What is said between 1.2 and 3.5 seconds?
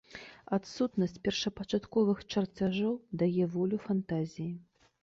першапачатковых чарцяжоў дае